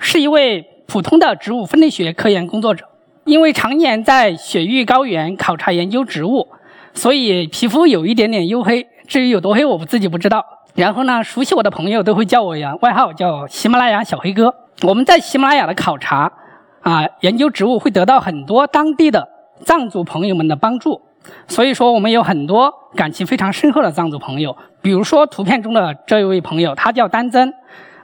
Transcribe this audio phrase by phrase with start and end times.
[0.00, 2.86] 是一位普通的植物分类学科研工作者，
[3.24, 6.48] 因为常年在雪域高原考察研究植物，
[6.94, 8.88] 所以皮肤有一点点黝黑。
[9.06, 10.44] 至于有多黑，我自己不知道。
[10.74, 14.54] 然后呢，熟悉我的朋友都会叫我呀，外号叫喜马拉雅小黑哥。
[14.82, 16.32] 我们在喜马拉雅的考察
[16.80, 19.28] 啊，研究植物会得到很多当地的
[19.64, 21.02] 藏族朋友们的帮助，
[21.46, 24.56] 所以说我们有很多感情非常深厚的藏族朋友。
[24.80, 27.52] 比如说图片中的这一位朋友，他叫丹增。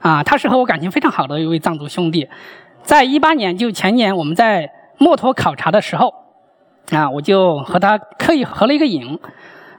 [0.01, 2.29] 啊，他是和我感情非常好的一位藏族兄弟，
[2.83, 6.13] 在一八年就前年我们在墨脱考察的时候，
[6.91, 9.19] 啊，我就和他刻意合了一个影，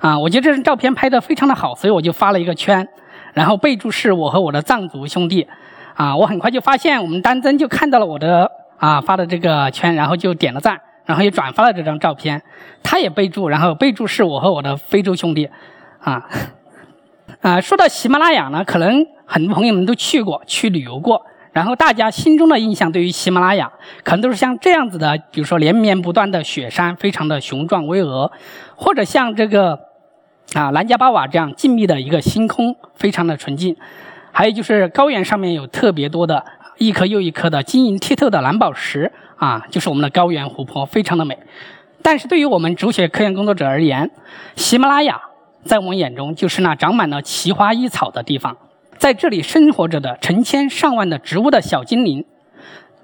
[0.00, 2.86] 啊，我觉得这张照片拍得非常的好，所以我就发了一个圈，
[3.32, 5.46] 然后备注是我和我的藏族兄弟，
[5.94, 12.42] 啊，我很快就发现我们丹增就看到了我的啊发的这个圈，然后就点了赞，然后也转发了这张照片，
[12.82, 15.48] 他也备注，然后备注是我和我的非洲兄弟，
[16.00, 16.28] 啊，
[17.40, 19.06] 啊，说到喜马拉雅呢，可能。
[19.30, 23.70] 很多朋友们都去过，去旅游过，然后大家心中的印象对于喜马拉雅，
[24.02, 28.32] 可能都是像这样子的，比如说连绵不断的雪山，非常的雄壮巍峨，
[28.74, 29.78] 或者像这个
[30.54, 33.76] 啊南迦巴瓦这样静谧的一个星空，非常的纯净，
[34.32, 36.42] 还有就是高原上面有特别多的
[36.78, 41.38] 一颗又一颗的晶莹剔透的蓝宝石啊，就是我们的高原湖泊，非常的美。
[42.00, 44.10] 但是对于我们植物学科研工作者而言，
[44.56, 45.20] 喜马拉雅
[45.64, 48.56] 在我们眼中就是那长满了奇花异草的地方。
[48.96, 52.24] 在这里生活着的成千上万的植物的小精灵，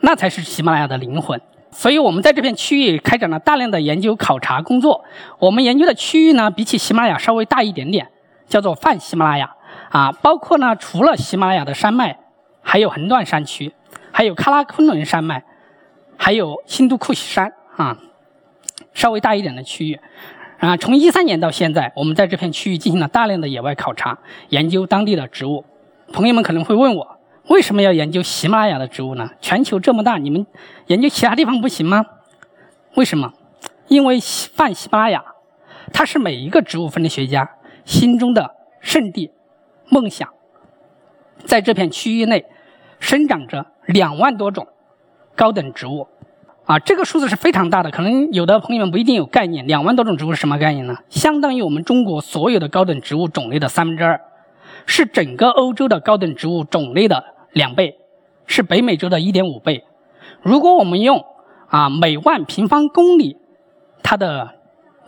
[0.00, 1.40] 那才是喜马拉雅的灵魂。
[1.70, 5.04] 所以我们在这片区域开展了大量的研究考察工作。
[5.38, 8.08] 我们研究的区域呢，比起喜马拉雅稍微大一点点，
[8.48, 9.54] 叫做泛喜马拉雅
[9.90, 12.18] 啊，包括呢除了喜马拉雅的山脉，
[12.62, 13.72] 还有横断山区，
[14.12, 15.44] 还有喀拉昆仑山脉，
[16.16, 17.98] 还有新都库西山啊，
[18.92, 20.00] 稍微大一点的区域。
[20.58, 25.64] 啊，从一三年到现在，我们在这片区域进行了大量的野外考察，研究当地的植物。
[26.12, 29.30] 朋友们可能会问我，为什么要研究喜马拉雅的植物呢？
[29.40, 30.46] 全球这么大，你们
[30.86, 32.06] 研究其他地方不行吗？
[32.94, 33.32] 为什么？
[33.88, 35.22] 因为泛喜马拉雅，
[35.92, 37.50] 它是每一个植物分类学家
[37.84, 39.30] 心中的圣地、
[39.90, 40.28] 梦想。
[41.44, 42.46] 在这片区域内，
[43.00, 44.66] 生长着两万多种
[45.34, 46.08] 高等植物，
[46.66, 47.90] 啊，这个数字是非常大的。
[47.90, 50.96] 可能有的朋友们不一定有概念，两万多种植物是什么概念呢？
[51.08, 54.20] 相当于我们中国所有的高等植物种类的三分之二。
[54.86, 57.96] 是整个欧洲的高等植物种类的两倍，
[58.46, 59.84] 是北美洲的一点五倍。
[60.42, 61.24] 如果我们用
[61.68, 63.38] 啊每万平方公里
[64.02, 64.50] 它的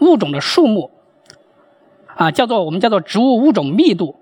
[0.00, 0.90] 物种的数目
[2.14, 4.16] 啊叫做我们叫做植物物种密度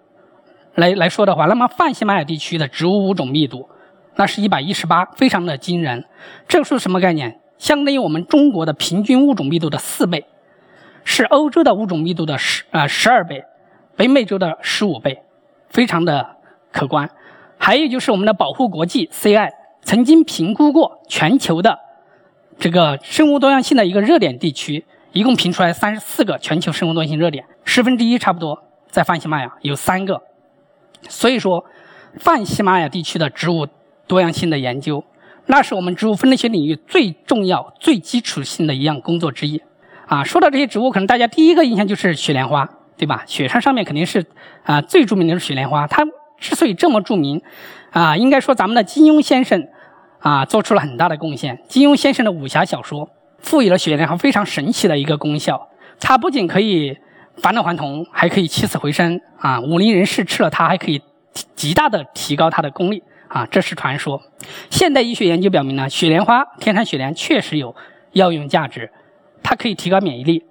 [0.74, 3.68] 来来说的话，那么泛喜马拉雅地区的植物物种密度
[4.16, 6.04] 那是一百一十八，非常的惊人。
[6.48, 7.40] 这个数什么概念？
[7.58, 10.26] 相当于我们中国的平均物种密度的四倍，
[11.04, 13.44] 是欧洲的物种密度的十啊十二倍，
[13.96, 15.22] 北美洲的十五倍。
[15.70, 16.36] 非常的
[16.70, 17.10] 可观，
[17.58, 19.50] 还有就是我们的保护国际 CI
[19.82, 21.80] 曾经评估过全球的
[22.60, 30.22] 这个生物多样性的一个热点地区，一共评出来三十四个全球生物多样性热点，十分之一差不多在泛喜马拉雅有三个，
[31.08, 31.64] 所以说
[32.20, 33.66] 泛喜马拉雅地区的植物
[34.06, 35.04] 多样性的研究，
[35.46, 39.62] 那是我们植物分类学领域最重要、最基础性的一样工作之一。
[40.06, 42.68] 啊，说到这些植物，可能大家第一个印象就是雪莲花。
[42.96, 43.24] 对吧？
[43.26, 44.24] 雪山上面肯定是
[44.62, 45.84] 啊，最著名的是雪莲花。
[45.88, 46.04] 它
[46.38, 47.42] 之所以这么著名，
[47.90, 49.66] 啊，应该说咱们的金庸先生
[50.20, 51.60] 啊做出了很大的贡献。
[51.66, 53.10] 金庸先生的武侠小说
[53.40, 55.70] 赋予了雪莲花非常神奇的一个功效。
[55.98, 56.96] 它不仅可以
[57.36, 59.60] 返老还童，还可以起死回生啊！
[59.60, 61.02] 武林人士吃了它，还可以
[61.56, 63.46] 极大的提高它的功力啊！
[63.50, 64.22] 这是传说。
[64.70, 67.74] 现代医学研究表明呢，雪莲花天山雪莲确实有
[68.12, 68.90] 药用价值，
[69.42, 70.44] 它可以提高免疫力。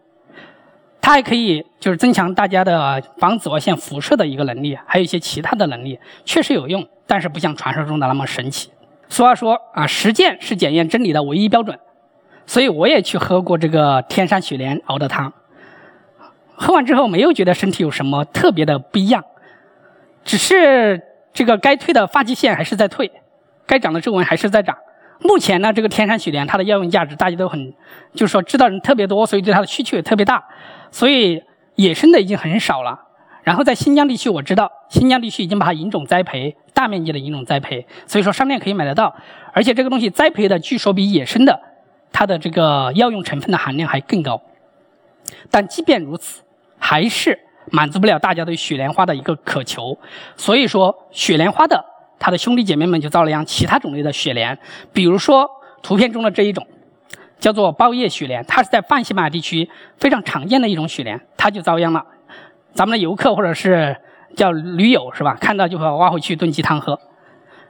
[1.01, 8.71] 它还可以就是增强大家的防紫外线辐射的一个能力，还有一些其他的能力，确实有用，但是不像传说中的那么神奇。
[9.09, 11.77] 俗话说啊，实践是检验真理的唯一标准，
[12.45, 15.33] 所以我也去喝过这个天山雪莲熬的汤，
[16.55, 19.25] 喝完之后没有觉得身体有什么特别的不一样，
[20.23, 21.03] 只是
[21.33, 23.11] 这个该退的发际线还是在退，
[23.65, 24.77] 该长的皱纹还是在长。
[25.19, 27.73] 目前呢，这个天山雪莲它的药用价值大家都很，
[28.13, 30.43] 就是说知道人特别多，所以对它的需求也特别大。
[30.91, 31.41] 所以
[31.75, 32.99] 野生的已经很少了，
[33.43, 39.15] 然后在新疆地区，我知道新疆地区已经把它引种栽培，大面积的引种栽培，所以说商店可以买得到。
[39.53, 41.59] 而且这个东西栽培的，据说比野生的
[42.11, 44.41] 它的这个药用成分的含量还更高。
[45.49, 46.43] 但即便如此，
[46.77, 47.39] 还是
[47.71, 49.97] 满足不了大家对雪莲花的一个渴求。
[50.35, 51.83] 所以说，雪莲花的
[52.19, 53.45] 它的兄弟姐妹们就遭了殃。
[53.45, 54.57] 其他种类的雪莲，
[54.91, 55.49] 比如说
[55.81, 56.65] 图片中的这一种，
[57.39, 62.05] 叫做包叶雪莲，它是在泛西马地区非常常见的一种雪莲，它就遭殃了。
[62.73, 63.97] 咱们的游客或者是
[64.35, 65.35] 叫驴友是吧？
[65.39, 66.99] 看到就会挖回去炖鸡汤喝。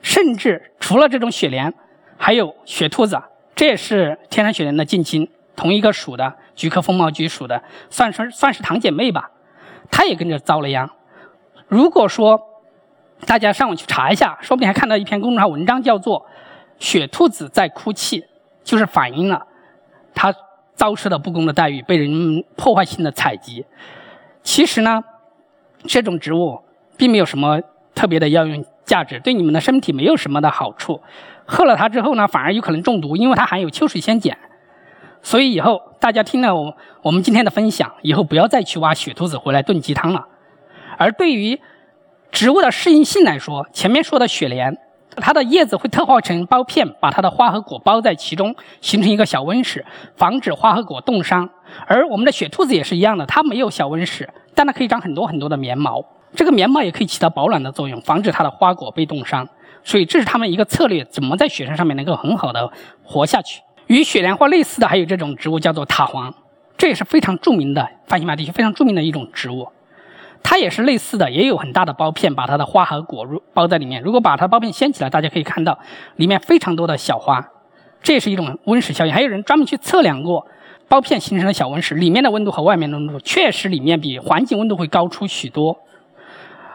[0.01, 1.73] 甚至除了这种雪莲，
[2.17, 3.21] 还有雪兔子，
[3.55, 9.31] 这也是天山雪莲的近亲，同一个属的菊科风毛菊属的，算是算是堂姐妹吧。
[9.95, 10.89] 它也跟着遭了殃。
[11.67, 12.41] 如果说
[13.27, 16.21] 大家上网去查一下，说不定还看到一篇公众号文章，叫做
[16.79, 18.21] 《雪兔子在哭泣》，
[18.63, 19.45] 就是反映了
[20.15, 20.33] 它
[20.73, 23.63] 遭受的不公的待遇，被人破坏性的采集。
[24.41, 25.03] 其实呢，
[25.83, 26.59] 这种植物
[26.97, 27.61] 并没有什么
[27.93, 30.99] 特别的药用价值，对你们的身体没有什么的好处。
[31.45, 34.35] 喝了它之后呢，反而有可能中毒，因为它含有秋水仙碱。
[35.23, 40.27] 所以以后大家听了我我们今天的分享，以后不要再去挖雪兔子回来炖鸡汤了。
[40.99, 41.59] 而对于
[42.31, 44.77] 植物的适应性来说，前面说的雪莲。
[45.15, 49.85] 它的叶子会特化成包片，把它的花和果包在其中，形成一个小温室，
[50.15, 51.47] 防止花和果冻伤。
[51.85, 56.03] 而我们的雪兔子也是一样的，它没有小温室，但它可以长很多很多的棉毛，
[56.35, 59.47] 这个棉毛也可以起到保暖的作用，防止它的花果被冻伤。
[59.83, 62.71] 所以这是它们一个策略，怎么在雪山上面能够很好的
[63.03, 63.61] 活下去。
[63.93, 66.33] 与雪莲花类似的还有这种植物叫做塔黄，
[66.79, 69.67] 这也是非常著名的泛西马地区非常著名的一种植物。
[70.41, 74.01] 它也是类似的，也有很大的包片，把它的花和果肉包在里面。
[74.01, 75.77] 如果把它包片掀起来，大家可以看到
[76.15, 77.47] 里面非常多的小花，
[78.01, 79.13] 这也是一种温室效应。
[79.13, 80.47] 还有人专门去测量过
[80.87, 85.77] 包片形成的小温室里面的温度和外面的温度，确实里面比环境温度会高出许多。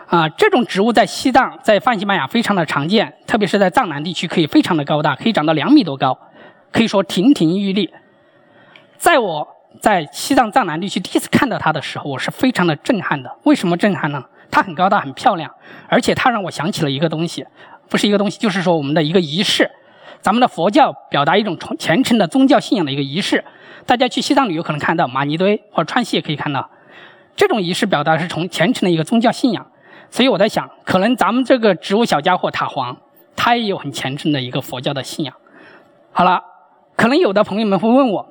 [0.06, 6.16] 啊，这种植物在西藏、在泛西马雅非常的常见，特别是在藏南地区可以非常的高大，可以长到两米多高，
[6.72, 7.92] 可以说亭亭玉立。
[8.96, 9.54] 在我。
[9.82, 13.30] 在西藏藏南地区第一次看到它的时候，我是非常的震撼的。
[13.44, 14.24] 为什么震撼呢？
[14.50, 15.54] 它很高大，很漂亮，
[15.88, 17.46] 而且它让我想起了一个东西，
[17.88, 19.70] 不是一个东西，就是说我们的一个仪式。
[20.20, 23.44] 咱们的佛教表达一种虔诚的宗教信仰的一个仪式。
[23.86, 26.68] 大家去西藏旅游可能看到玛尼堆或者川西也可以看到，
[27.36, 29.70] 这种仪式表达是从虔诚的一个宗教信仰。
[30.10, 32.96] 所以我在想，可能咱们这个植物小家伙塔黄，
[33.36, 35.34] 它也有很虔诚的一个佛教的信仰。
[36.10, 36.42] 好了，
[36.98, 38.28] 可能有的朋友们会问我。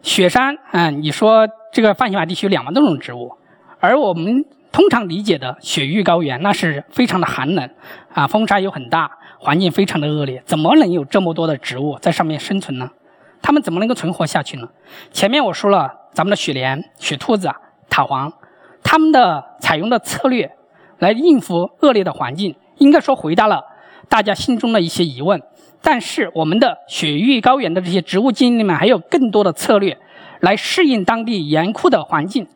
[0.00, 3.32] 雪山，嗯，你说这个泛西马地区两万多种植物，
[3.80, 7.68] 而我们通常理解的雪域高原，那是非常的寒冷，
[8.12, 12.88] 啊，风沙又很大，环境非常的恶劣，怎么能有这么多的植物在上面生存呢？
[13.42, 14.68] 它们怎么能够存活下去呢？
[15.10, 17.50] 前面我说了，咱们的雪莲、雪兔子、
[17.90, 18.32] 塔黄，
[18.84, 20.54] 它们的采用的策略
[21.00, 23.64] 来应付恶劣的环境，应该说回答了
[24.08, 25.42] 大家心中的一些疑问。
[25.86, 29.98] 但是我们的雪域高原的这些植物基因里面还有更多的策略，
[30.40, 32.48] 来适应当地严酷的环境。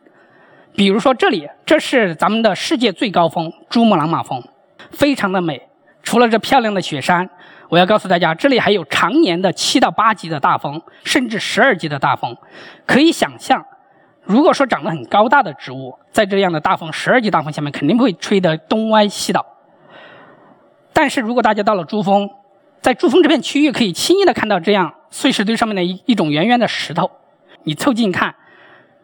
[0.75, 4.41] 比如说这里，这是咱们的世界最高峰珠穆朗玛峰，
[4.89, 5.61] 非常的美。
[6.01, 7.29] 除了这漂亮的雪山，
[7.69, 12.35] 我要告诉大家，这里还有常年的七到八级的大风，甚至十二级的大风。
[12.87, 13.63] 可以想象，
[14.23, 19.45] 如果说长得很高大的植物，在这样的大风十二级大风下面，肯定会吹得东歪西倒。
[20.93, 22.27] 但是如果大家到了珠峰，
[22.81, 27.11] 在珠峰这片区域，可以轻易的看到这样碎石堆上面的一一种圆圆的石头。
[27.63, 28.35] 你凑近看，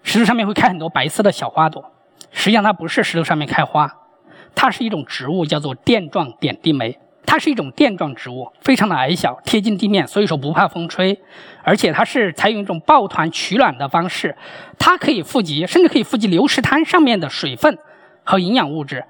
[0.01, 1.83] 石头上面会开很多白色的小花朵。
[2.31, 3.93] 实际上它不是石头上面开花，
[4.53, 6.97] 它是一种植物，叫做垫状点地梅。
[7.25, 11.19] 它是一种垫状植物，非常的矮小，贴近地面，所以说不怕风吹。
[11.63, 14.37] 而且它是采用一种抱团取暖的方式，
[14.77, 17.77] 它可以富集，甚至可以富集流石滩上面的水分
[18.23, 19.03] 和营养物质。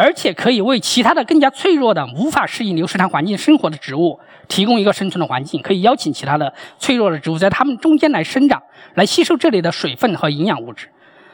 [0.00, 5.60] 而且可以为其他的更加脆弱的、无法适应流石滩环境生活的植物提供一个生存的环境。
[5.60, 8.62] 可以邀请其他的脆弱的植物在它们中间来生长，
[8.94, 10.88] 来吸收这里的水分和营养物质。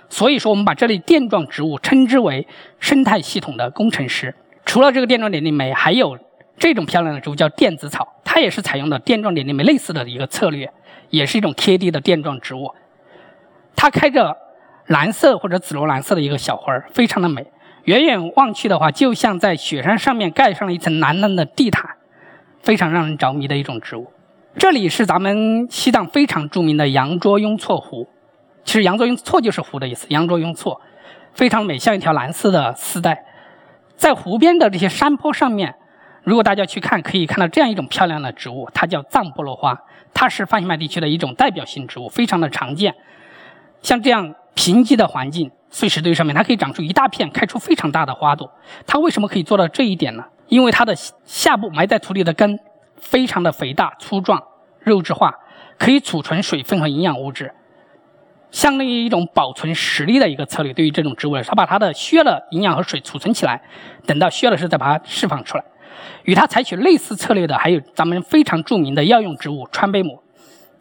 [0.08, 2.48] 所以说，我们把这类垫状植物称之为
[2.80, 4.34] 生态系统的工程师。
[4.64, 6.18] 除了这个垫状点地梅，还有
[6.56, 10.72] 这种漂亮的植物叫电子草，它也是采用的垫状点地梅类似的一个策略，
[11.10, 12.72] 也是一种贴地的垫状植物。
[13.76, 14.34] 它开着
[14.86, 17.46] 蓝色或者紫罗兰色的一个小花儿，非常的美。
[17.84, 21.96] 远远望去的话，就像在雪山上面盖上了一层蓝蓝的地毯，
[22.62, 24.10] 非常让人着迷的一种植物。
[24.56, 28.08] 这里是咱们西藏非常著名的羊卓雍措湖，
[28.64, 30.06] 其实羊卓雍措就是湖的意思。
[30.08, 30.80] 羊卓雍措
[31.34, 33.24] 非常美，像一条蓝色的丝带。
[33.96, 35.74] 在湖边的这些山坡上面，
[36.22, 39.78] 如果大家去看，可以看到这样一种漂亮的植物，它叫藏菠萝花，
[40.14, 42.94] 它是泛西麦地区的一种代表性植物，非常的常见。
[43.82, 48.48] 像这样贫瘠的环境碎石堆上面，它可以长出一大片，开出非常大的花朵。
[48.86, 50.24] 它为什么可以做到这一点呢？
[50.46, 52.60] 因为它的下部埋在土里的根
[52.96, 54.40] 非常的肥大粗壮、
[54.78, 55.34] 肉质化，
[55.76, 57.52] 可以储存水分和营养物质，
[58.52, 60.72] 相当于一种保存实力的一个策略。
[60.72, 63.60] 对于这种植物来说，它把它的需要的营养和水储存起来，
[64.06, 65.64] 等到需要的时候再把它释放出来。
[66.22, 70.20] 与它采取类似策略的还有咱们非常著名的药用植物川贝母。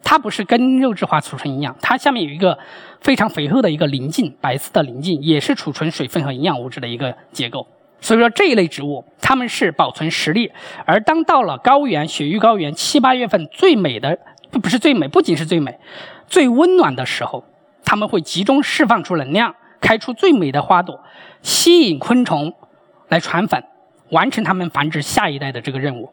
[0.04, 2.56] 它不是根肉质化储存营养，它下面有一个
[3.00, 7.66] 非常肥厚的一个鳞茎，白色的鳞茎也是储存水分和营养物质的一个结构。
[8.00, 10.52] 所以说这一类植物，它们是保存实力。
[10.84, 14.18] 而当到了高原雪域高原七八月份最美的，
[14.50, 15.78] 不不是最美，不仅是最美，
[16.26, 17.42] 最温暖的时候，
[17.82, 21.00] 它们会集中释放出能量，开出最美的花朵，
[21.40, 22.52] 吸引昆虫
[23.08, 23.64] 来传粉，
[24.10, 26.12] 完成它们繁殖下一代的这个任务。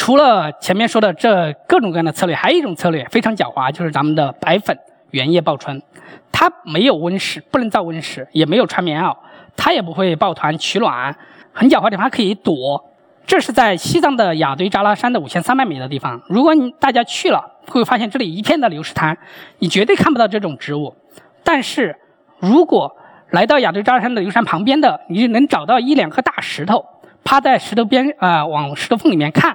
[0.00, 4.74] 除了前面说的这各种各样的策略，还有一种策略非常狡猾，就是咱们的白粉
[5.10, 5.82] 原叶报春。
[6.32, 9.14] 它没有温室，不能造温室，也没有穿棉袄，
[9.58, 11.14] 它也不会抱团取暖，
[11.52, 12.82] 很狡猾的地方它可以躲。
[13.26, 16.18] 这是在西藏的雅堆扎拉山的五千三百米的地方。
[16.30, 19.18] 如果你大家去了，会发现这里一片的流石滩，
[19.58, 20.96] 你绝对看不到这种植物。
[21.44, 21.94] 但是
[22.38, 22.96] 如果
[23.32, 26.86] 来到雅堆扎拉山的流山旁边的，你能找到一两颗大石头，
[27.22, 29.54] 趴在石头边啊，往石头缝里面看。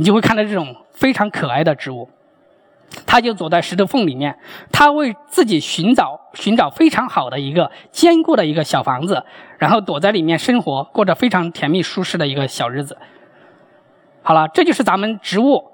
[0.00, 2.08] 你就会看到这种非常可爱的植物，
[3.04, 4.34] 它就躲在石头缝里面，
[4.72, 9.22] 它为自己寻找寻找非常好的一个坚固的一个小房子，
[9.58, 12.96] 然后躲在里面生活，过着非常甜蜜舒适的一个小日子。
[14.22, 15.70] 好了，这就是咱们植物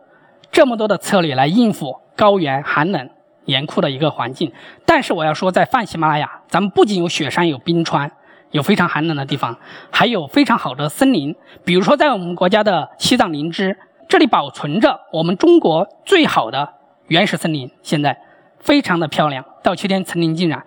[0.50, 3.08] 这么多的策略来应付高原寒冷
[3.44, 4.52] 严酷的一个环境。
[4.84, 8.10] 但是我要说，在泛喜马拉雅，咱们不仅有雪山、有冰川、
[8.50, 9.56] 有非常寒冷的地方，
[9.92, 13.78] 还有非常好的森林，比如说在我们国家的西藏林芝。
[14.08, 16.74] 这里保存着我们中国最好的
[17.08, 18.16] 原始森林，现在
[18.58, 20.64] 非常的漂亮，到秋天层林尽染。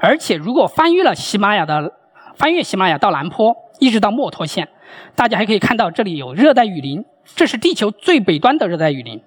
[0.00, 1.92] 而且如果翻越了喜马拉雅的，
[2.34, 4.68] 翻越喜马拉雅到南坡，一直到墨脱县，
[5.14, 9.22] 大家还可以看到这里有热带雨林，这是地球最北端的热带雨林。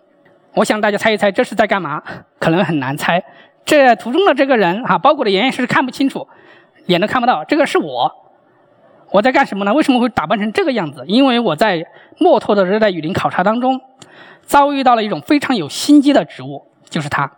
[0.56, 2.04] 我想大家猜一猜这是在干嘛？
[2.40, 3.24] 可能很难猜。
[3.64, 6.28] 这图中的这个人哈，包裹的严严实实看不清楚，
[6.86, 8.12] 脸都看不到，这个是我。
[9.18, 9.74] 我在干什么呢？
[9.74, 11.04] 为什么会打扮成这个样子？
[11.08, 11.84] 因为我在
[12.20, 13.82] 墨脱的热带雨林考察当中，
[14.44, 17.32] 遭遇到了一种非常有心机的植物，就是它。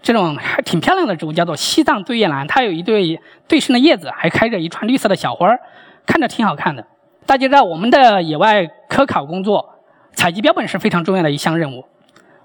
[0.00, 5.58] 这种还挺漂亮的植物叫做西藏对叶兰，它有一对对称的叶子，还开着一串绿色的小花儿，
[6.06, 6.86] 看着挺好看的。
[7.26, 9.80] 大家知道，我们的野外科考工作，
[10.12, 11.84] 采集标本是非常重要的一项任务，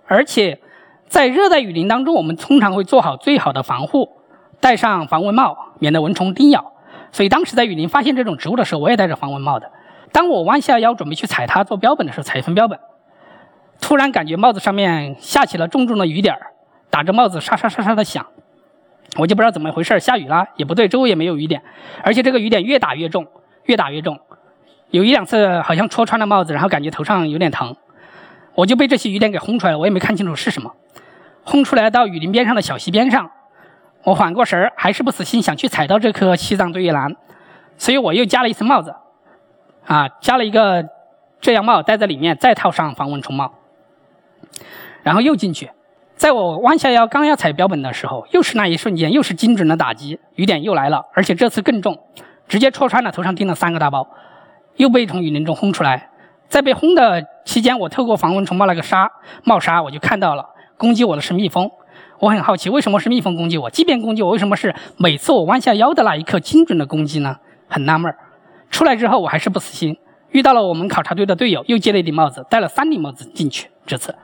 [0.07, 0.59] 而且
[1.07, 4.09] 在热带雨林当中，我们通常会做好最好的防护，
[4.59, 6.72] 戴上防蚊帽，免得蚊虫叮咬。
[7.13, 9.72] 所以当时在雨林发现这种植物的时候，我也戴着防蚊帽的。
[10.12, 12.77] 当我弯下腰准备去采它做标本的时候，采一份标本，
[13.79, 16.51] 突然感觉帽子上面下起了重重的雨点儿，
[16.89, 18.25] 打着帽子沙沙沙沙的响。
[19.17, 21.62] 我就不知道怎么回事，下雨了也不对，周围也没有雨点，
[22.03, 23.27] 而且这个雨点越打越重，
[23.65, 24.20] 越打越重。
[24.89, 27.75] 有一两次好像戳穿了帽子，然后感觉头上有点疼，
[28.55, 30.74] 我就被这些雨点给轰出来了，我也没看清楚是什么。
[31.43, 33.29] 轰出来到雨林边上的小溪边上。
[34.03, 37.15] 我缓过神儿，还是不死心，想去踩到这颗西藏对叶兰，
[37.77, 38.93] 所以我又加了一层帽子，
[39.86, 40.86] 啊，加了一个
[41.39, 43.53] 遮阳帽戴在里面，再套上防蚊虫帽，
[45.03, 45.72] 然后又进去。
[46.15, 51.98] 在我弯下腰刚要采标本的时候，又是那一瞬间，又是精准的打击，雨点又来了，而且这次更重，
[52.48, 54.07] 直接戳穿了头上钉了三个大包，
[54.75, 56.10] 又被从雨林中轰出来。
[56.48, 59.12] 在被轰的期间，我透过防蚊虫帽那个纱
[59.43, 60.45] 帽纱，我就看到了
[60.77, 61.72] 攻击我的是蜜蜂。
[62.23, 63.69] 我很好奇，为什么是蜜蜂攻击我？
[63.69, 67.35] 即便攻击我，为什么是每次我弯下腰的那一刻精准的攻击呢？
[67.67, 68.15] 很纳闷。
[68.71, 69.97] 出来之后，我还是不死心，
[70.29, 73.69] 遇到了我们考察队的队友，又接了一顶帽子，戴了三顶帽子进去。
[73.85, 74.15] 这次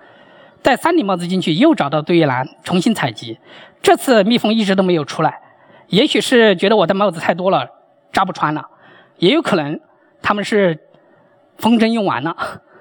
[0.62, 3.38] 戴三顶帽子进去，又找到对叶兰，重新采集。
[3.82, 5.42] 这次蜜蜂一直都没有出来，
[5.88, 7.68] 也许是觉得我的帽子太多了，
[8.14, 8.66] 扎不穿了，
[9.18, 9.78] 也有可能
[10.22, 10.80] 他们是
[11.58, 12.34] 风筝用完了，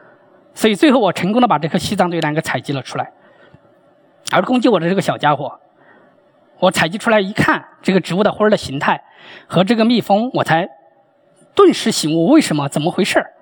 [0.55, 3.11] 所以最后我成功的把这颗西藏对叶兰给采集了出来。
[4.31, 5.59] 而攻击我的这个小家伙，
[6.59, 9.03] 我采集出来一看，这个植物的花儿的形态
[9.47, 10.69] 和这个蜜蜂，我才
[11.55, 12.69] 顿时醒悟，为什么？
[12.69, 13.33] 怎么回事儿？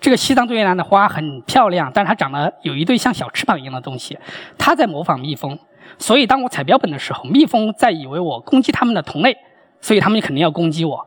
[0.00, 4.18] 这个西藏对叶兰的花很漂亮，但是它长得有一对像小翅膀一样的东西，
[4.58, 5.58] 它在模仿蜜蜂。
[5.98, 9.36] 所以当我采标本的时候，蜜蜂在以为我攻击它们的同类，
[9.80, 11.06] 所以它们肯定要攻击我。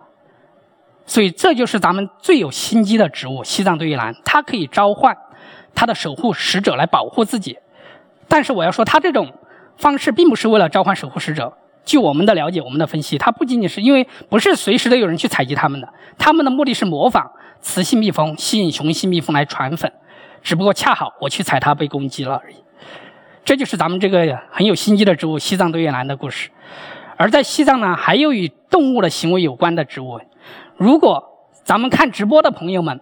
[1.06, 5.18] 所以这就是咱们最有心机的植物——西藏对叶兰，它可以召唤
[5.74, 7.58] 它的守护使者来保护自己。
[8.27, 9.32] 但是我要说，他这种
[9.77, 11.53] 方式并不是为了召唤守护使者。
[11.84, 19.91] 据我们的了解，我们的分析，它不仅仅是因为不是随时都有人去采集它们的，他们的目的是模仿雌性蜜蜂，吸引雄性蜜蜂来传粉。
[20.41, 22.55] 只不过恰好我去采它被攻击了而已。
[23.44, 26.50] 这就是咱们这个很有心机的植物——西藏对越南的故事。
[27.17, 30.20] 而在西藏呢，还有与动物的行为有关的植物。
[30.77, 31.24] 如果
[31.63, 33.00] 咱们看直播的朋友们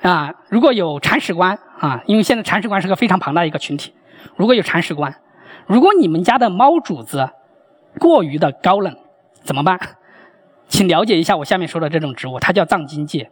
[0.00, 3.92] 啊，如果有铲屎官啊，因为现在铲屎官是个非常庞大的一个群体，
[4.36, 5.14] 如果有铲屎官，
[5.66, 7.30] 如果你们家的猫主子
[7.98, 8.96] 过于的高冷，
[9.42, 9.78] 怎么办？
[10.68, 13.30] 请了解一下我下面说的这种植物，它叫藏金芥，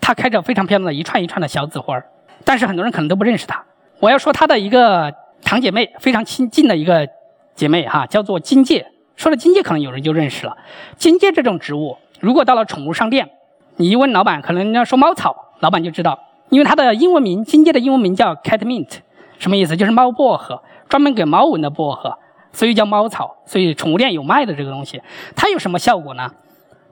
[0.00, 2.06] 它开着非常漂亮的一串一串的小紫花儿，
[2.44, 3.62] 但是很多人可能都不认识它。
[3.98, 7.06] 我要说它的一个堂姐妹，非常亲近的一个
[7.54, 8.86] 姐妹哈，叫做金芥。
[9.14, 10.56] 说了金芥，可能有人就认识了。
[10.96, 13.28] 金芥这种植物，如果到了宠物商店，
[13.76, 16.18] 你一问老板，可能要说猫草，老板就知道，
[16.48, 19.00] 因为它的英文名金芥的英文名叫 cat mint，
[19.40, 19.76] 什么意思？
[19.76, 22.16] 就是猫薄荷，专门给猫闻的薄荷，
[22.52, 23.38] 所以叫猫草。
[23.46, 25.02] 所以宠物店有卖的这个东西，
[25.34, 26.30] 它有什么效果呢？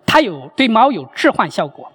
[0.07, 1.93] 它有对猫有致幻效果。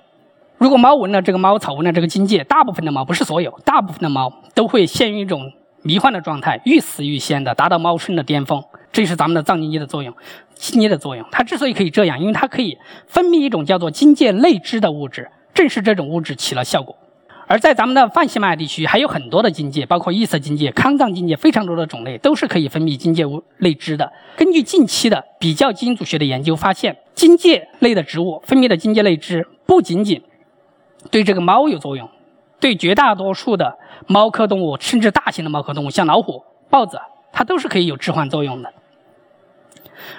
[0.60, 8.63] 如果猫闻了这个猫草，闻了这个金芥，大部分的猫不是所有，大部分的猫都会陷入一种迷幻的状态，欲死欲仙的，达到猫生的巅峰。
[8.91, 10.13] 这是咱们的藏金芥的作用，
[10.53, 11.25] 金芥的作用。
[11.31, 16.95] 它之所以可以这样，因为它可以分泌一种叫做金芥类脂的物质，正是这种物质起了效果。
[17.46, 24.12] 而在咱们的泛喜马雅地区，还有很多的金芥，包括异色荆芥、康藏荆芥，非常多的种类都是可以分泌金芥物类脂的。
[24.38, 30.24] 根据近期的比较基因组学的研究发现，荆芥类的植物分泌的荆芥类脂不仅仅
[31.12, 32.10] 对这个猫有作用，
[32.62, 36.98] 对绝大多数的猫科动物，甚至大型的猫科动物，像老虎、豹子，
[37.34, 38.72] 它都是可以有致幻作用的。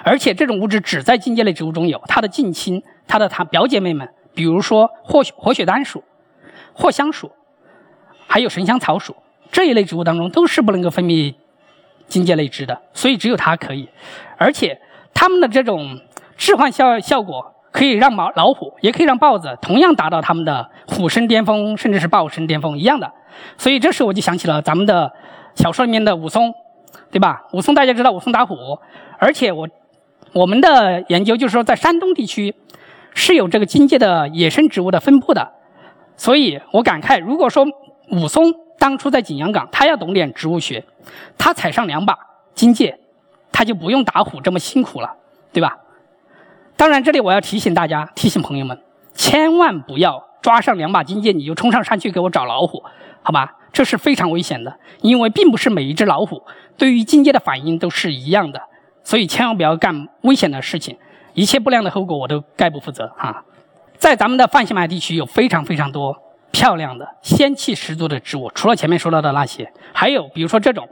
[0.03, 6.03] 而且这种物质只在金芥类植物中有，它的近亲、它的它表姐妹们，比如说活活血丹属。
[6.75, 7.31] 藿香属，
[8.27, 9.15] 还有神香草属
[9.51, 11.33] 这一类植物当中，都是不能够分泌
[12.07, 13.87] 金芥类脂的，所以只有它可以。
[14.37, 14.79] 而且
[15.13, 15.99] 它们的这种
[16.35, 23.11] 致幻效效果，可以让毛老虎，也可以让豹子，同样达到它们的虎生巅峰，甚至是豹生巅峰一样的。
[23.57, 25.11] 所以这时我就想起了咱们的
[25.55, 26.53] 小说里面的武松，
[27.11, 27.43] 对吧？
[27.53, 28.55] 武松大家知道武松打虎，
[29.17, 29.67] 而且我
[30.33, 32.53] 我们的研究就是说，在山东地区
[33.13, 35.53] 是有这个金芥的野生植物的分布的。
[36.17, 37.65] 所以我感慨，如果说
[38.11, 40.83] 武松当初在景阳冈，他要懂点植物学，
[41.37, 42.17] 他踩上两把
[42.53, 42.99] 金芥，
[43.51, 45.15] 他就不用打虎这么辛苦了，
[45.51, 45.77] 对吧？
[46.77, 48.81] 当然，这里我要提醒大家，提醒朋友们，
[49.13, 52.83] 千万不要抓上两把金芥你就冲上山去给我找老虎，
[53.23, 53.55] 好吧？
[53.71, 56.43] 这是非常危险的，因为并不是每一只老虎
[56.77, 58.61] 对于金芥的反应都是一样的，
[59.03, 60.97] 所以千万不要干危险的事情，
[61.33, 63.43] 一切不良的后果我都概不负责哈。
[63.97, 66.15] 在咱们的泛喜马拉雅地区有非常非常多
[66.51, 70.87] 漂亮的仙气十足的植物，除了前面说到的那些，还有比如说这种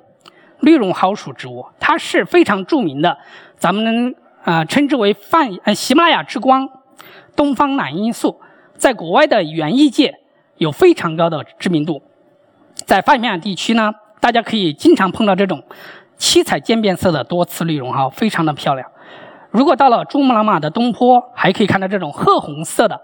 [0.59, 3.17] 绿绒蒿属植物，它是非常著名的，
[3.57, 6.67] 咱们啊称之为泛呃喜马拉雅之光、
[7.35, 8.39] 东方蓝罂粟，
[8.77, 10.19] 在国外的园艺界
[10.57, 12.01] 有非常高的知名度。
[12.75, 15.63] 在泛喜马拉雅地区呢，大家可以经常碰到这种
[16.17, 18.89] 七彩渐变色的多刺绿绒蒿，非常的漂亮。
[19.53, 22.99] 如果到了珠穆朗玛的东坡，还可以看到这种褐红色的，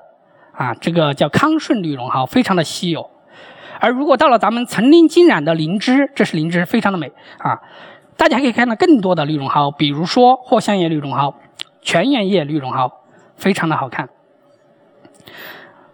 [0.52, 3.08] 啊，这个叫康顺绿绒蒿，非常的稀有。
[3.80, 7.60] 而如果到了咱们层林尽染的林芝，这是林芝，非常的美啊。
[8.18, 11.36] 大家可以看到更多的绿绒蒿，比如说藿香叶绿绒蒿、
[11.84, 12.92] 全缘叶绿绒蒿，
[13.38, 14.10] 非常的好看。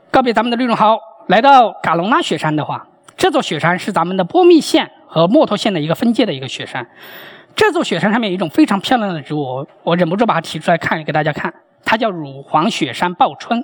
[0.10, 2.88] 告别咱们的绿绒蒿，来到嘎隆拉雪山的话，
[3.18, 6.88] 这座雪山是咱们的波密县和墨脱县的一个分界的一个雪山。
[7.56, 11.54] 这座雪山上面有一种非常漂亮的植物，我忍不住把它提出来看给大家看。
[11.86, 13.63] 它叫乳黄雪山报春。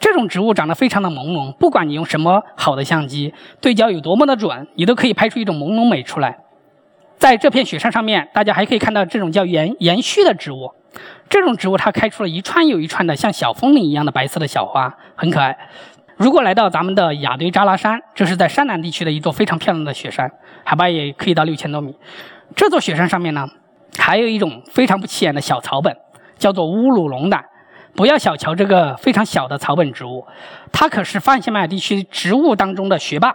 [0.00, 6.38] 这种植物长得非常的朦胧，不管你用什么好的相机对焦有多么的准，你都可以拍出一种朦胧美出来。
[7.16, 10.72] 在这片雪山上面，大家还可以看到这种叫延延续的植物。
[11.28, 15.56] 这种植物它开出了一串又一串的像小风铃一样的白色的小花，很可爱。
[16.16, 20.30] 如果来到咱们的雅堆扎拉山，这是在山南地区的一座非常漂亮的雪山，
[20.64, 21.96] 海拔也可以到六千多米。
[22.54, 23.48] 这座雪山上面呢，
[23.98, 25.96] 还有一种非常不起眼的小草本，
[26.38, 27.44] 叫做乌鲁龙胆。
[27.96, 30.26] 不要小瞧这个非常小的草本植物，
[30.72, 33.34] 它可是泛喜马地区植物当中的学霸，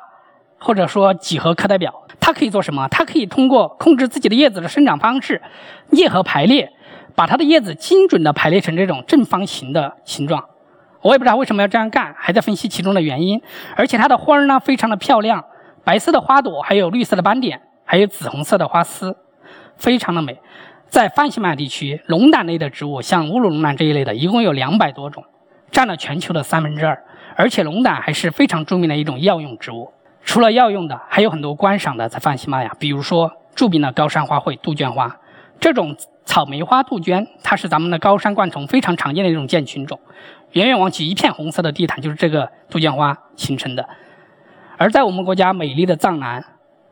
[0.59, 1.93] 或者说几何课代表。
[2.19, 2.87] 它可以做什么？
[2.89, 5.41] 它可以通过控制自己的叶子的生长方式、
[5.91, 6.71] 叶核排列，
[7.15, 10.45] 把它的叶子精准的排列成这种正方形的形状。
[11.01, 13.41] 我也不知道为什么要这样干，还在分析其中的原因。
[13.75, 15.45] 而且它的花儿呢，非常的漂亮，
[15.85, 17.61] 白色的花朵，还有绿色的斑点。
[17.91, 19.17] 还有紫红色的花丝，
[19.75, 20.39] 非常的美。
[20.89, 25.23] 在泛喜马拉雅地区，龙胆类的植物，像乌鲁龙胆这一类的，一共有两百多种，
[25.71, 27.03] 占了全球的三分之二。
[27.35, 29.91] 而且龙胆还是非常著名的一种药用植物。
[30.23, 35.17] 除了药用的，还有很多观赏的，在泛喜马拉雅，比如说著名的高山花卉杜鹃花。
[35.59, 39.99] 这种草莓花杜鹃，它是咱们的高山灌丛非常常见的一种建群种。
[40.51, 43.89] 远远望去，一片红色的地毯就是这个杜鹃花形成的。
[44.77, 46.45] 而在我们国家美丽的藏南。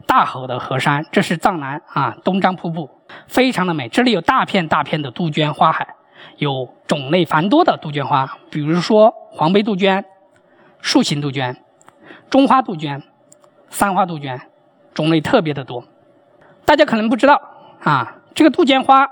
[0.07, 2.89] 大好的河山，这是藏南啊东张瀑布，
[3.27, 3.89] 非常的美。
[3.89, 5.95] 这里有大片大片的杜鹃花海，
[6.37, 10.05] 有种类繁多的杜鹃花，比如说黄背杜鹃、
[10.79, 11.57] 树形杜鹃、
[12.29, 13.03] 中花杜鹃、
[13.69, 14.39] 三花杜鹃，
[14.93, 15.83] 种类特别的多。
[16.63, 17.41] 大家可能不知道
[17.83, 19.09] 啊，这个杜鹃花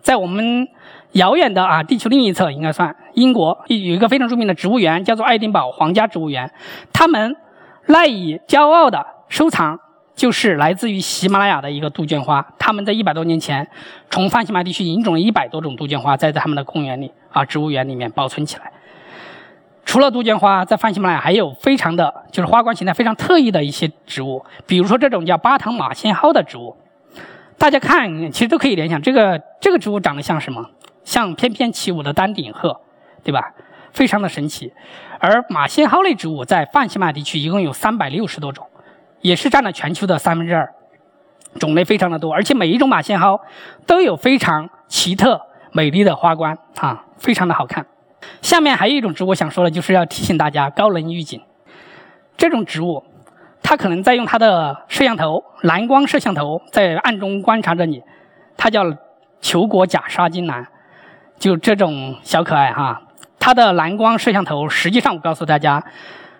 [0.00, 0.68] 在我们
[1.12, 6.50] 遥远的啊地球另一侧，应该算英国有一个非常著名的植物园，叫做爱丁堡皇家植物园，
[6.94, 7.36] 他们
[7.84, 9.78] 赖以骄傲的收藏。
[10.20, 13.66] 就是来自于喜马拉雅的一个杜鹃花，他们在一百多年前
[14.10, 18.70] 从泛喜马地区引种了一百多种杜鹃花，栽在他们的公园里啊植物园里面保存起来。
[19.86, 26.76] 除了杜鹃花，在泛喜马拉雅还有非常的就是花冠形态非常特异的一些植物，比如说这种叫巴塘马先蒿的植物，
[27.56, 30.68] 大家看其实都可以联想，这个这个植物长得像什么？
[31.02, 32.78] 像翩翩起舞的丹顶鹤，
[33.24, 33.54] 对吧？
[33.94, 34.70] 非常的神奇。
[35.18, 38.66] 而马先蒿类植物在泛喜马拉雅地区一共有三百六十多种。
[39.20, 40.72] 也是占了全球的三分之二，
[41.58, 43.40] 种类非常的多，而且每一种马先蒿
[43.86, 45.40] 都有非常奇特
[45.72, 47.86] 美丽的花冠啊，非常的好看。
[48.42, 51.40] 下面还有一种植物想说的，就是要提醒大家高能预警。
[52.36, 53.04] 这种植物，
[53.62, 58.02] 它可能在用它的摄像头蓝光摄像头在暗中观察着你，
[58.56, 58.84] 它叫
[59.40, 60.66] 球果假沙金兰，
[61.38, 63.02] 就这种小可爱哈。
[63.38, 65.82] 它的蓝光摄像头实际上我告诉大家，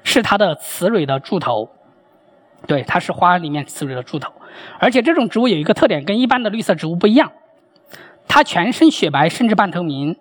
[0.05, 1.69] 是它的雌蕊的柱头。
[2.67, 4.33] 对，它是花里面雌蕊的柱头，
[4.79, 7.33] 而且这种植物有一个特点，跟一般的绿色植物不一样，
[8.29, 10.17] 它全身雪白甚至半透明，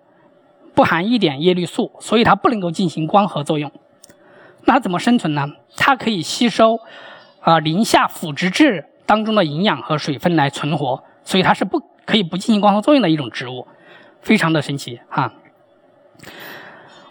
[0.74, 3.70] 不含一点叶绿素，所以它不能够进行光合作用。
[4.64, 5.46] 那它怎么生存呢？
[5.76, 6.80] 它可以吸收
[7.40, 13.68] 啊林下腐殖质当中的营养和水分来存活，所以它是不可以不进行光合作用的一种植物，
[14.20, 15.32] 非常的神奇哈。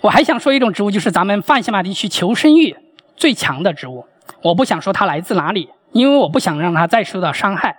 [0.02, 2.76] 我还想说一种植物，就是咱们泛西马地区求生欲
[3.16, 4.06] 最强的植物。
[4.42, 7.76] 我不想说它来自哪里，因为我不想让它再受到伤害。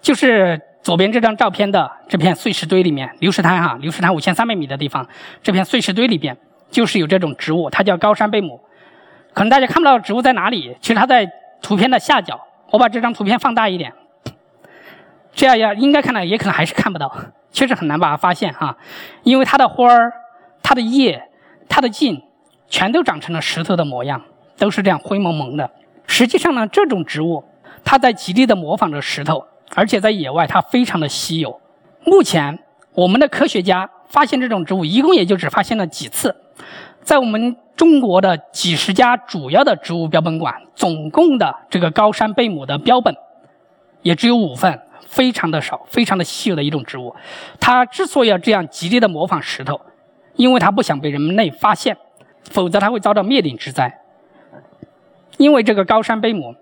[0.00, 5.06] 就是左边这张照片的这片碎石堆里面，流石滩哈，流石滩五千三百米的地方，
[5.42, 6.36] 这片碎石堆里边
[6.70, 8.60] 就是有这种植物，它叫高山贝母。
[9.32, 11.26] 可能大家看不到植物在哪里，其实它在
[11.60, 12.40] 图片的下角。
[12.70, 13.92] 我把这张图片放大一点，
[15.32, 17.14] 这样要应该看到，也可能还是看不到，
[17.52, 18.76] 确实很难把它发现哈，
[19.22, 20.12] 因为它的花儿、
[20.62, 21.22] 它的叶、
[21.68, 22.22] 它的茎
[22.68, 24.22] 全都长成了石头的模样。
[24.56, 25.70] 都是这样灰蒙蒙的。
[26.06, 27.44] 实际上呢，这种植物
[27.84, 31.60] 它在极力的模仿着石头，而且在野外它非常的稀有。
[32.04, 32.58] 目前
[32.92, 36.34] 我们的科学家发现这种植物，一共也就只发现了几次。
[37.02, 43.14] 在我们中国的几十家主要的植物标本馆，总共的这个高山贝母的标本
[44.02, 47.14] 也只有五份，非常的少，非常的稀有的一种植物。
[47.60, 49.80] 它之所以要这样极力的模仿石头，
[50.34, 51.96] 因为它不想被人类发现，
[52.50, 54.00] 否则它会遭到灭顶之灾。
[55.36, 56.54] 因为这个高山贝母，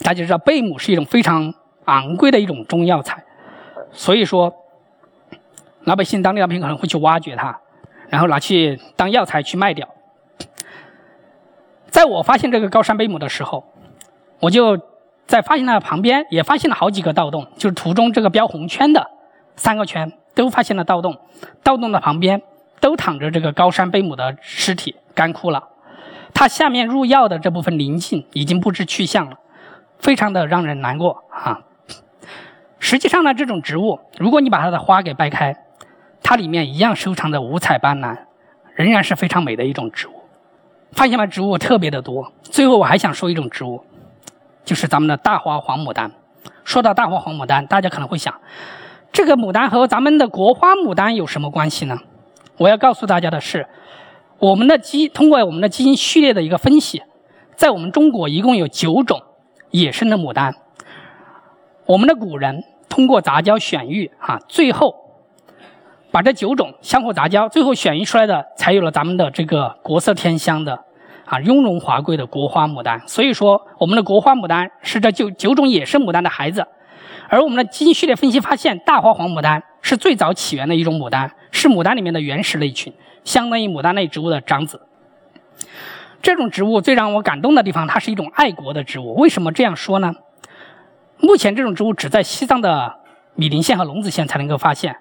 [0.00, 3.24] 大家知道贝母是一种非常昂贵的一种中药材，
[3.92, 4.54] 所以说
[5.84, 7.60] 老百姓当地老百姓可能会去挖掘它，
[8.08, 9.88] 然后拿去当药材去卖掉。
[11.88, 13.64] 在我发现这个高山贝母的时候，
[14.38, 14.78] 我就
[15.26, 19.10] 在发现它旁边也发现了好几个盗洞，就是图中这个标红圈的
[19.56, 21.16] 三个圈都发现了盗洞，
[21.62, 22.42] 盗洞的旁边
[22.80, 25.69] 都躺着这个高山贝母的尸体，干枯了。
[26.32, 29.36] 它下面入药的这部分鳞茎已经不知去向了，
[29.98, 31.60] 非常的让人难过啊！
[32.78, 35.54] 实际上呢，这种植物，如果你把它的花给掰开，
[36.22, 38.16] 它里面一样收藏着五彩斑斓，
[38.74, 40.12] 仍然是非常美的一种植物。
[40.92, 41.26] 发现吗？
[41.26, 42.32] 植物特别的多。
[42.42, 43.84] 最后我还想说一种植物，
[44.64, 46.10] 就是咱们的大花黄牡丹。
[46.64, 48.34] 说到大花黄牡丹，大家可能会想，
[49.12, 51.98] 这个牡丹和咱们的国花牡丹有什么关系呢？
[52.56, 53.66] 我要告诉大家的是。
[54.40, 57.02] 我们的基通过我们的基因序列的一个分析，
[57.56, 59.22] 在我们中国一共有九种
[59.70, 60.54] 野生的牡丹。
[61.84, 64.94] 我们的古人通过杂交选育，哈，最后
[66.10, 70.84] 把这九种相互杂交，最后选育出来的，才有了咱们的这个国色天香的，
[71.26, 73.02] 啊，雍容华贵的国花牡丹。
[73.06, 76.66] 所以说，我们的国花牡丹是这九九种野生牡丹的孩子。
[77.28, 82.92] 而我们的基因序列分析发现，大花黄牡丹是最早起源的一种牡丹，是牡丹里面的原始类群。
[83.22, 84.80] 相当于牡丹类植物的长子。
[86.22, 89.14] 这种植物最让我感动的地方，它是一种爱国的植物。
[89.14, 90.14] 为什么这样说呢？
[91.18, 92.96] 目前这种植物只在西藏的
[93.34, 94.96] 米林县和隆子县才能够发现，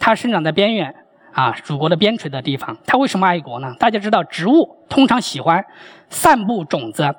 [0.00, 0.94] 它生长在边远
[1.32, 2.76] 啊，祖国的边陲的地方。
[2.86, 3.74] 它为什么爱国呢？
[3.78, 5.64] 大家知道，植物通常喜欢
[6.08, 7.14] 散布种子，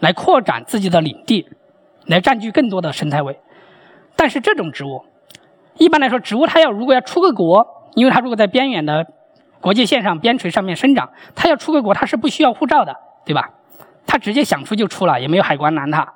[0.00, 1.46] 来扩展自己的领地，
[2.06, 3.38] 来占据更多的生态位。
[4.16, 5.04] 但是这种植物，
[5.76, 9.06] 一般来说，植物它要如果要出个国，因为它如果在边远的
[9.60, 13.50] 国界线上、边陲上面生长，它要出个国，它是不需要护照的，对吧？
[14.06, 16.12] 它直接想出就出了，也没有海关拦它，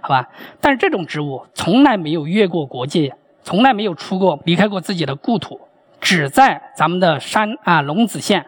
[0.00, 0.28] 好吧？
[0.60, 5.60] 但是这种植物从来没有越过国界，从来没有出过离开过自己的故土，
[6.00, 8.46] 只在咱们的山啊龙子县、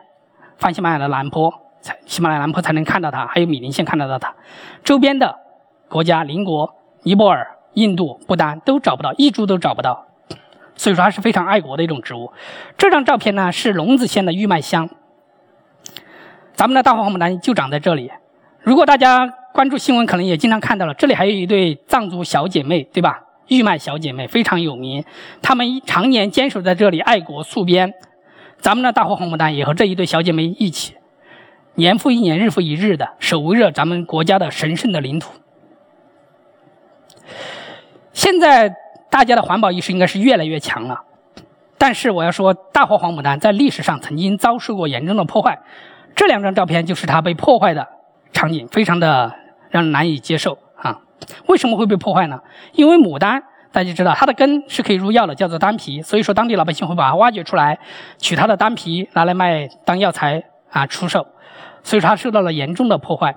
[0.56, 1.52] 泛喜马拉雅的南坡、
[2.06, 4.34] 喜马拉雅南坡才能看到它，还有米林县看得到它，
[4.82, 5.38] 周边的
[5.88, 10.07] 国家邻国尼泊尔、印度、不丹都找不到，一株都找不到。
[10.78, 12.32] 所以说它是非常爱国的一种植物。
[12.78, 14.88] 这张照片呢是龙子县的玉麦乡，
[16.54, 18.10] 咱们的大黄牡丹就长在这里。
[18.60, 23.24] 如果大家关注新闻，可能也经常看到了，这里还有一对藏族小姐妹，对吧？
[23.48, 25.04] 玉麦小姐妹非常有名，
[25.42, 27.92] 她们常年坚守在这里，爱国戍边。
[28.60, 30.94] 咱们的大黄黄牡丹也和这一对小姐妹一起，
[31.74, 35.32] 年复一年，日复一日的守卫着咱们国家的神圣的领土。
[38.12, 38.72] 现在。
[39.10, 41.02] 大家的环保意识应该是越来越强了，
[41.76, 45.58] 但是我要说，大黄黄牡丹在历史上曾经遭受过严重的破坏。
[46.14, 47.86] 这两张照片就是它被破坏的
[48.32, 49.32] 场景，非常的
[49.70, 51.00] 让人难以接受啊！
[51.46, 52.40] 为什么会被破坏呢？
[52.72, 57.78] 因为牡丹大家知道，它的根是可以入药的，叫做丹皮，所以说当地老百姓会把它挖掘出来，
[58.18, 61.26] 取它的丹皮拿来卖当药材啊出售，
[61.82, 63.36] 所以说它受到了严重的破坏。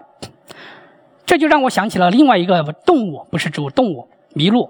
[1.26, 4.70] 这就让我想起了另外一个动物，不是植物，动物麋鹿。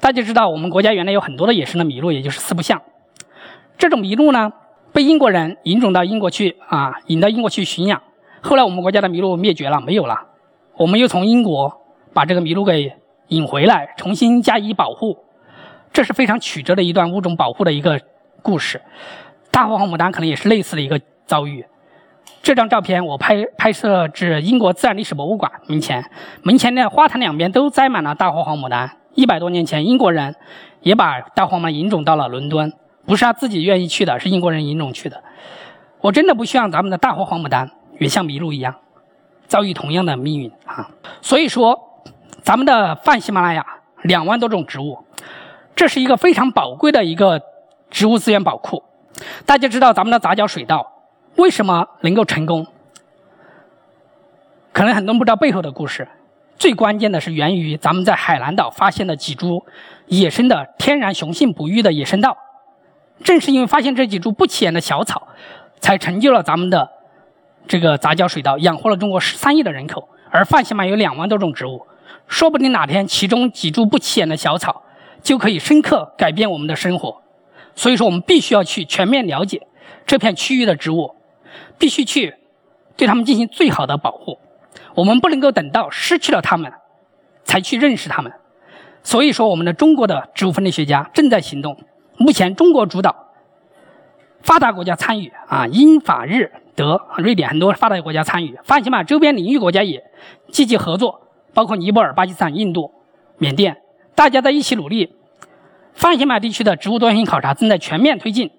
[0.00, 2.80] 大家知道，我们国家原来有很多的野生的麋鹿，也就是四不像。
[3.76, 4.50] 这种麋鹿呢，
[4.92, 8.02] 被英国人引种到英国去啊，引到英国去驯养。
[8.40, 10.16] 后来我们国家的麋鹿灭绝了，没有了。
[10.78, 11.82] 我们又从英国
[12.14, 12.92] 把这个麋鹿给
[13.28, 15.18] 引回来，重新加以保护。
[15.92, 18.00] 这是非常曲折的一段物种保护的一个
[18.42, 18.80] 故事。
[19.50, 21.66] 大黄黄牡丹可能也是类似的一个遭遇。
[22.42, 26.02] 这张照片我拍拍摄至英国自然历史博物馆门前，
[26.42, 28.99] 门前的花坛两边都栽满了大黄黄牡丹。
[29.14, 30.34] 一百多年前，英国人
[30.80, 32.72] 也把大黄牡丹引种到了伦敦，
[33.04, 35.22] 不是他自己愿意去的，是英国人引种去的。
[36.00, 38.74] 我真的不希望咱们的大黄黄牡丹也像麋鹿一样，
[39.46, 40.90] 遭遇同样的命运啊！
[41.20, 42.02] 所以说，
[42.42, 43.66] 咱们的泛喜马拉雅
[44.02, 45.04] 两万多种植物，
[45.74, 47.42] 这是一个非常宝贵的一个
[47.90, 48.82] 植物资源宝库。
[49.44, 50.90] 大家知道咱们的杂交水稻
[51.36, 52.66] 为什么能够成功？
[54.72, 56.08] 可能很多人不知道背后的故事。
[56.60, 59.64] 最关键的是源于咱们在海南岛发现的几株
[60.08, 62.36] 野生的天然雄性不育的野生稻，
[63.24, 65.26] 正是因为发现这几株不起眼的小草，
[65.80, 66.86] 才成就了咱们的
[67.66, 70.06] 这个杂交水稻，养活了中国十三亿的人口。
[70.28, 71.86] 而泛喜马有两万多种植物，
[72.28, 74.82] 说不定哪天其中几株不起眼的小草
[75.22, 77.22] 就可以深刻改变我们的生活。
[77.74, 79.66] 所以说，我们必须要去全面了解
[80.04, 81.16] 这片区域的植物，
[81.78, 82.34] 必须去
[82.98, 84.38] 对它们进行最好的保护。
[84.94, 86.72] 我们不能够等到失去了它们，
[87.44, 88.32] 才去认识它们。
[89.02, 91.78] 所以说，我们的中国的植物分类学家正在行动。
[92.16, 93.16] 目前，中国主导，
[94.42, 100.04] 发达国家参与啊，英法日德、瑞典很多发达国家参与，泛喜马周边领域国家也
[100.48, 101.22] 积极合作，
[101.54, 102.92] 包括尼泊尔、巴基斯坦、印度、
[103.38, 103.78] 缅甸，
[104.14, 105.14] 大家在一起努力。
[105.94, 108.50] 泛喜马地区的植物多样性考察正在全面推进，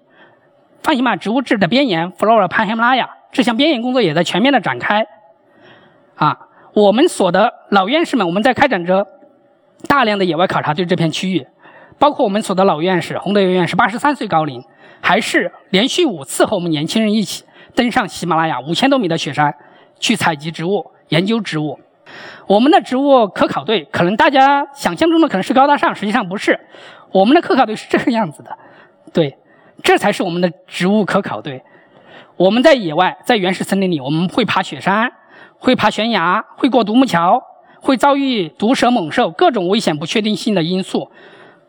[0.82, 5.06] 泛喜马植物志的边沿 （Flora Panhimalaya） 这项边沿工作也在全面的展开。
[6.22, 6.38] 啊，
[6.72, 9.04] 我们所的老院士们，我们在开展着
[9.88, 11.44] 大量的野外考察，对这片区域，
[11.98, 14.62] 包括我们所的老院士洪德元院士，八十三岁高龄，
[15.00, 19.52] 还是连续五次和我们年轻人一起登上喜马拉雅五千多米的雪山，
[19.98, 21.80] 去采集植物、研究植物。
[22.46, 26.60] 我们的植物科考队，可能大家想象中的可能是高大上，实际上不是。
[27.10, 28.56] 我们的科考队是这个样子的，
[29.12, 29.36] 对，
[29.82, 31.64] 这才是我们的植物科考队。
[32.36, 35.10] 我们在野外，在原始森林里，我们会爬雪山。
[35.62, 37.40] 会爬悬崖，会过独木桥，
[37.80, 41.08] 会遭遇毒蛇猛兽，各种危险不确定性的因素，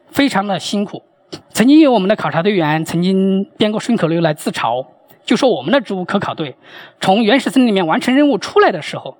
[0.09, 1.03] 非常的辛苦。
[1.49, 4.83] 曾经有我们的考察队员曾经编过顺口溜来自嘲，
[5.23, 6.55] 就说我们的植物科考队
[6.99, 9.15] 从原始森林里面完成任务出来的时候，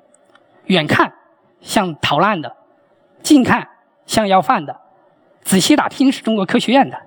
[0.65, 1.13] 远看
[1.61, 2.55] 像逃难的，
[3.21, 3.67] 近看
[4.07, 4.75] 像要饭的，
[5.43, 6.97] 仔细打听是中国科学院的。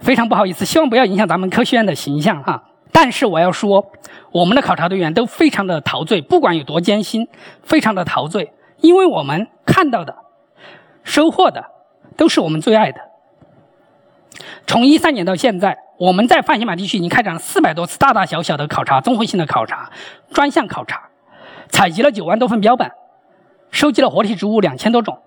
[0.00, 2.64] 非常不好意思，希望不要影响咱们科学院的形象哈。
[2.92, 3.92] 但是我要说，
[4.32, 7.28] 我们的考察队员都非常的陶醉，不管有多艰辛，
[7.62, 10.16] 非常的陶醉，因为我们看到的、
[11.04, 11.66] 收获的
[12.16, 13.00] 都是我们最爱的。
[14.66, 19.90] 从一三年到现在，我们在泛喜马地区已经开展了四百多次大大小小的考察、综合性的考察、
[20.32, 21.08] 专项考察，
[21.68, 22.90] 采集了九万多份标本，
[23.70, 25.18] 收集了活体植物两千多种，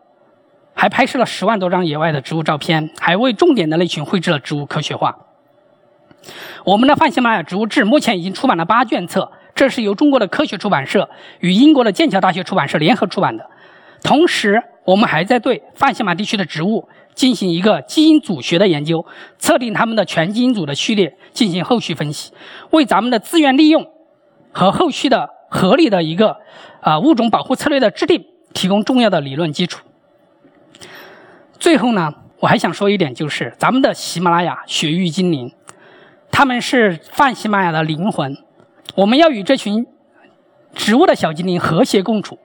[0.73, 5.17] 还拍摄了十万多张野外的植物照片，还为重点的类群绘制了植物科学画。
[6.65, 13.45] 我们的泛喜马拉雅植物志目前已经出版了八卷册，这是由中国的科学出版社与英国的剑桥大学出版社联合出版的。
[14.03, 19.05] 同时，我们还在对泛喜马地区的植物进行一个基因组学的研究，
[19.37, 22.31] 测定它们的全基因组的序列，进行后续分析，
[22.71, 23.85] 为咱们的资源利用
[24.51, 26.37] 和后续的合理的一个
[26.81, 29.85] 啊物种保护策略的制定提供重要的理论基础。
[31.59, 35.51] 最后呢，我还想说一点，就是咱们的喜马拉雅雪域精灵，
[36.31, 38.37] 他们是泛喜马拉雅的灵魂，
[38.95, 39.85] 我们要与这群
[40.73, 42.39] 植物的小精灵和谐共处。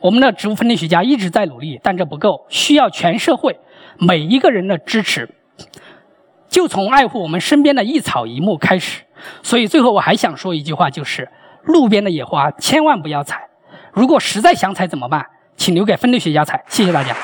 [0.00, 3.58] 我们的植物分类学家一直在努力，但这不够，需要全社会
[3.98, 5.28] 每一个人的支持。
[6.48, 9.02] 就从爱护我们身边的一草一木开始。
[9.42, 11.28] 所以最后我还想说一句话，就是
[11.62, 13.48] 路边的野花千万不要采。
[13.92, 15.26] 如果实在想采怎么办？
[15.56, 16.64] 请留给分类学家采。
[16.68, 17.16] 谢谢大家。